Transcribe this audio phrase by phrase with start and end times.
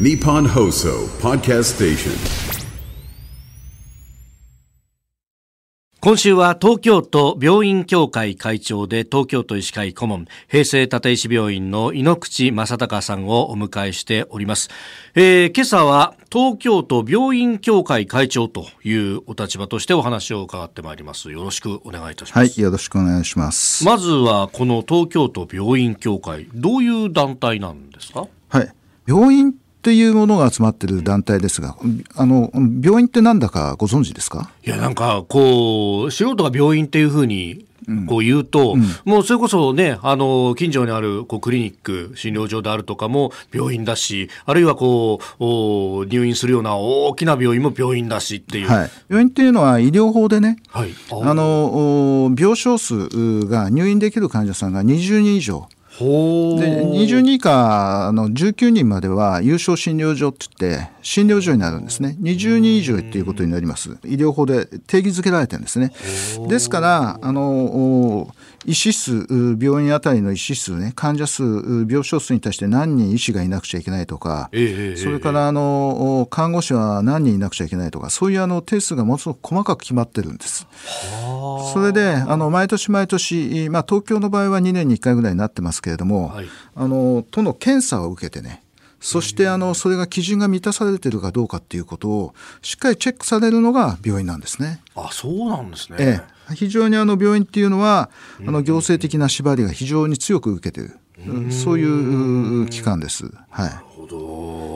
[0.00, 2.12] Nippon Hoso Podcast Station.
[6.00, 14.70] 今週は東京都病院協会会長で東京都医師会顧問平成立石病院の井ノ口正隆さんをお迎えしております、
[15.14, 21.30] えー、今朝は東京都病院協会会長というお立場としてお話を伺ってまいります。
[21.30, 22.38] よろしくお願いいたします。
[22.38, 23.84] はいよろしくお願いします。
[23.84, 28.26] まずはこの東京都病院協会どういう団体なんですか？
[28.48, 28.74] はい
[29.06, 31.76] 病院っていうものが集まってる団体ですが、
[32.14, 34.48] あの病院ってなんだかご存知ですか？
[34.64, 37.66] いやなんかこう素人が病院っていうふうに
[38.08, 48.68] こう言うと、うん、もうそれこそね、あの、近所にあるこうクリニック、診療所であるとかも病院だし、あるいはこう、入院するような大きな病院も病院だしっていう。
[48.68, 55.68] はい、病院っていうのは医療法でね、はい、あの、病床数が入院できる患者さんが20人以上、
[55.98, 62.16] で20人以下の19人までは有償診療所って言って診療所になるんですね。
[62.20, 63.90] 20人以上っていうことになります。
[64.04, 65.92] 医療法で定義づけられてるんですね。
[66.48, 69.26] ですからあの医師数
[69.60, 80.66] 病院あたりの医師数ね患者数病床数に対して何人医師がいなくちゃいけないとか、えー、それからあの看護師は何人いなくちゃいけないとかそういうあの定数がものすごく細かく決まってるんです。
[81.72, 88.62] それであの毎年毎年、まあ、東京の場合は2年に1回ぐらいになってますけれども、はい、あの都の検査を受けてね
[89.02, 94.80] そしてあのそれが基準が満たされているかどうかっていうことをしっかりチェックされるのが病院なんですね。
[94.94, 98.10] あそうなんですね、ええ、非常にあの病院っていうのは
[98.46, 103.26] あの行政的な縛りが非常に強く受けている、そういう機関です。
[103.50, 104.71] はい、なるほど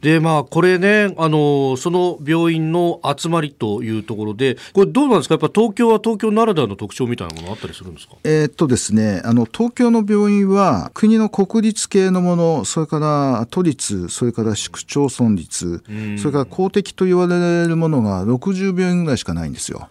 [0.00, 5.34] でまあこれねあのその病院の集まりというところでこれどうなんですか？
[5.34, 8.14] やっぱ東京は東京ならではの特徴みたいなものあったりするんですか？
[8.24, 15.82] えー、っとですねあの東京の病院は国の国立系のものそれから都立それから市区町村立
[16.18, 19.88] それから公的と言われるものが60病院ぐらいしかないんですよ。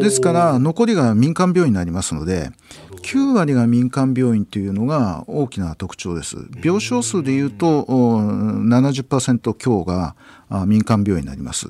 [0.00, 2.50] ですから残りが民間病院になりますので
[3.00, 6.36] 9割が民間病院というのが大きな特徴です。
[6.62, 10.14] 病床数でいうと70%強が
[10.66, 11.68] 民間病院になります。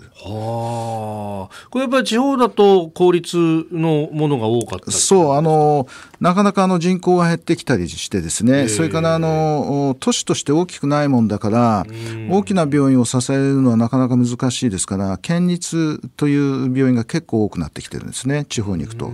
[1.69, 3.37] はあ、これやっぱり地方だと公立
[3.71, 5.87] のものが多かったそうあの
[6.21, 11.87] なかなかあの人口が減ってきたりしてですね、それからあの都市として大きくないもんだから、
[12.29, 19.13] 大きな病院を支えるのはなかなか難しいですから県立という病院が結構多くなってきてるんですね地方に行くと。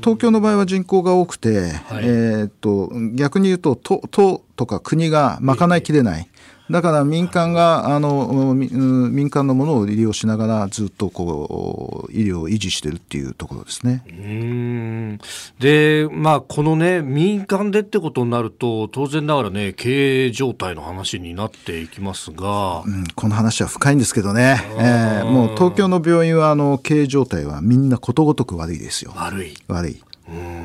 [0.00, 6.28] 東京の場合は人口が多くて、はい、えー、っと逆に言うと都都とか国が賄いきれない。
[6.70, 14.04] だから民間があの民間のものを利用しながらずっとこう医療を維持してるっていうところですね。
[14.08, 15.18] うん
[15.58, 29.12] でまあこのね民間でってことになると当然ながらね経営状態の話になっていきますが、うん、この話は深いんですけどね、えー、もう東京の病院はあの経営状態はみんなことごとく悪いですよ。
[29.16, 30.02] 悪い悪い。
[30.28, 30.61] うん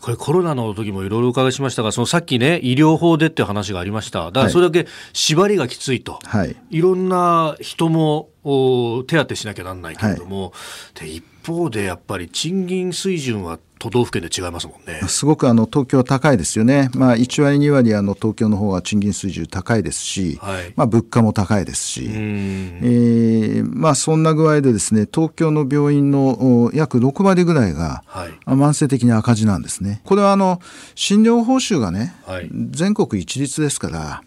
[0.00, 4.26] これコロナの時もいろいろお伺いしましたがそのさっきね医療法でっていう話がありました。
[4.26, 8.30] だからそれだけ縛りがきついと、はい、いろんな人も
[9.06, 10.48] 手当てしなきゃなんないけれども、は
[11.04, 15.00] い、で一方でやっぱり賃金水準は都道府県で違いますもんね。
[15.08, 30.02] すごくあの東京は高いですよね、まあ、1割、2割あの東京の方は賃金水準高いですし、はい、まあ、物価も高いですし、えーまあ、そんな具合でですね東京の病院の約6割ぐらいが、はい、慢性的に赤字なんですね。
[30.04, 30.60] これはあの
[30.94, 34.22] 診療報酬がね、はい、全国一律ですから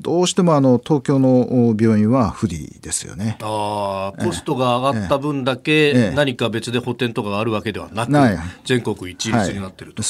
[0.00, 3.36] どうしてもあの東京の病院は不利ですよね。
[3.42, 8.12] あコストが上がった分だけ何か別で補填とかがあるわけではなく、
[8.64, 10.02] 全国一律になってると。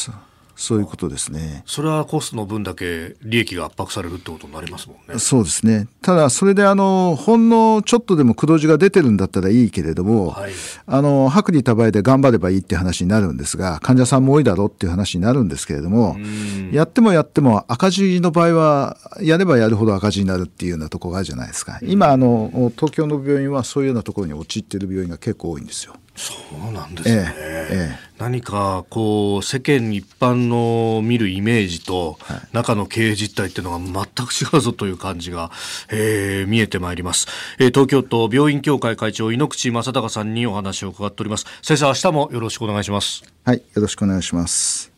[0.59, 1.63] はいそういうことですね。
[1.67, 5.21] それはコストの分だけ利益が圧迫されるってことになりますもんね。
[5.21, 5.87] そうですね。
[6.03, 10.53] ただ、それであの、ほんのちょっとでも黒字が出てるんだったらいいけれども、はい、
[10.87, 16.17] あの、薄利多売で頑張ればいいって話になるんですが、患者さんも多いだろうっていう話になるんですけれども、
[16.73, 21.79] やってもやっても赤字の場合は、やればやるほど赤字になるっていうようなところがあるじゃないですか。
[21.83, 25.95] 今、あの、東京の病院はそういうようなところに陥っている病院が結構多いんですよ。
[26.19, 26.35] そ
[26.69, 32.19] うなんですね、ええ何かこう世間一般の見るイメージと
[32.53, 35.53] 中の経営実態っていうのが全く違うぞという感じが、
[35.89, 37.29] えー、見えてまいります、
[37.61, 41.47] えー、東京都病院協会会長井ノ口正孝さんにお話を伺っております。
[41.63, 43.23] 先生明日もよろしくお願いします。
[43.45, 44.98] はいよろしくお願いします